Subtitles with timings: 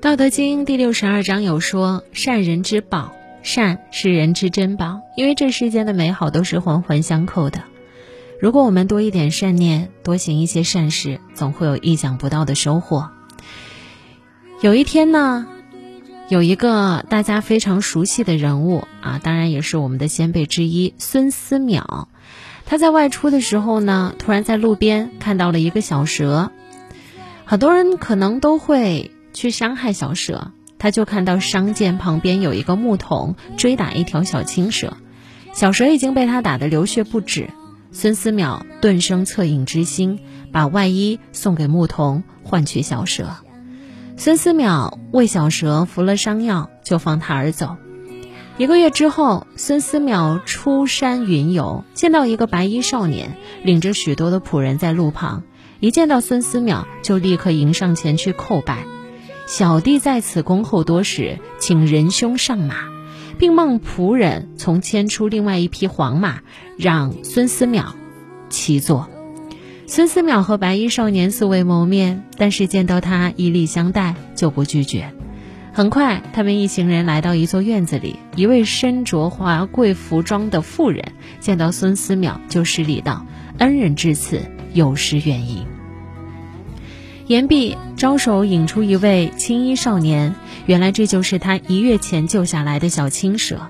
[0.00, 3.12] 道德经第六十二章有说：“善人之宝，
[3.42, 7.64] 善是人之珍宝。”因为这世间的美好都是环环相扣的。
[8.40, 13.10] 如果我们多一点善念，多行一些善事，总会有意想不到的收获。
[14.60, 15.48] 有一天呢，
[16.28, 22.06] 有一个大家非常熟悉的人物啊，当然也是我们的先辈之一孙思邈。
[22.66, 26.52] 他在外出的时候呢，突然在路边看到了一个小蛇。
[27.44, 29.10] 很多人可能都会。
[29.38, 30.50] 去伤害小蛇，
[30.80, 34.96] 他就看到商店旁边有一个木桶追打一条小青蛇，
[35.52, 37.48] 小蛇已经被他打得流血不止。
[37.92, 40.18] 孙思邈顿生恻隐之心，
[40.50, 43.28] 把外衣送给牧童换取小蛇。
[44.16, 47.76] 孙思邈为小蛇服了伤药，就放他而走。
[48.56, 55.44] 一个月之后，孙思邈出山云游，见到一个白衣少年，领着许多的仆人在路旁，
[55.78, 58.97] 一见到孙思邈就立刻迎上前去叩拜。
[59.48, 62.74] 小弟在此恭候多时，请仁兄上马，
[63.38, 66.40] 并梦仆人从牵出另外一匹黄马，
[66.76, 67.86] 让孙思邈
[68.50, 69.08] 骑坐。
[69.86, 75.14] 孙思邈和白衣少年素未谋面，但是见到他以礼相待，就不拒绝。
[75.72, 83.24] 很快，他们一行人来到一座院子里，一位身着华贵服装的妇人见到孙思邈，就施礼道
[83.56, 84.42] ：“恩人至此，
[84.74, 85.66] 有失远迎。”
[87.28, 90.34] 言毕，招手引出一位青衣少年。
[90.64, 93.68] 原来这就是他一月前救下来的小青蛇。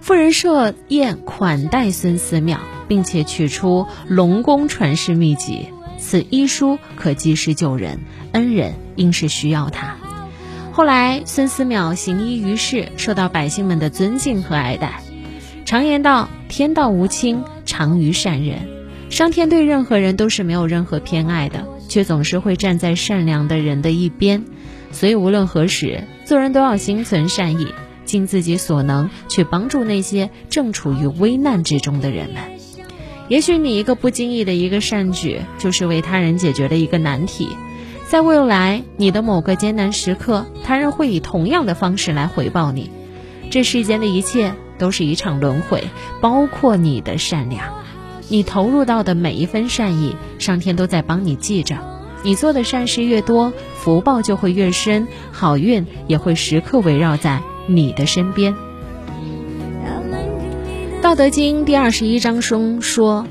[0.00, 5.68] 妇人设宴款待孙思邈，并且取出龙宫传世秘籍，
[5.98, 8.00] 此医书可及时救人，
[8.32, 9.96] 恩人应是需要他。
[10.72, 15.00] 后来，孙思邈行医于世，受到百姓们的尊敬和爱戴。
[15.64, 18.66] 常言道：“天道无亲，常于善人。”
[19.10, 21.66] 上天对任何人都是没有任何偏爱的。
[21.90, 24.44] 却总是会站在善良的人的一边，
[24.92, 27.66] 所以无论何时做人都要心存善意，
[28.04, 32.42] 尽自己所能去帮助那些正处于危难之中的人们。
[33.28, 37.48] 也许你一个不经意的一个善举，就是为他人解决了一个难题，
[38.06, 42.90] 在未来你的某个艰难时刻，他人会以同样的方式来回报你。
[43.50, 45.84] 这世间的一切都是一场轮回，
[46.20, 47.79] 包括你的善良。
[48.30, 51.76] 你投入到的每一分善意，上天都在帮你记着。
[52.22, 58.54] 你做的善事越多，福报就会越深，好运也会时刻围绕在你的身边。
[61.02, 63.26] 道德经第二十一章中说：“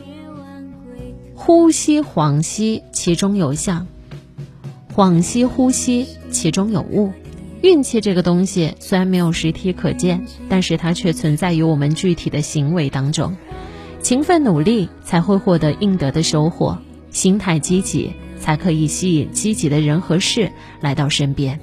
[1.34, 3.86] 呼吸恍兮，其中有象；
[4.94, 7.14] 恍兮呼吸，其中有物。”
[7.62, 13.38] 运气这个东西虽然没有实体可见，但是它却存在于我们具体的行为当中。
[14.02, 16.78] 勤奋努力才会获得应得的收获，
[17.12, 20.52] 心态积极才可以吸引积极的人和事
[20.82, 21.60] 来到身边，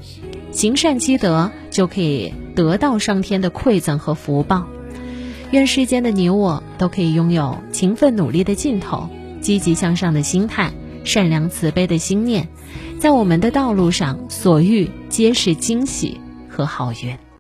[0.53, 4.67] 行善积德就可以得到上天的馈赠和福报。
[5.51, 9.09] 愿世间的你我都可以拥有勤奋努力的劲头，
[9.41, 10.73] 积极向上的心态，
[11.05, 12.49] 善良慈悲的心念，
[12.99, 17.26] 在我们的道路上所遇皆是惊喜和好运。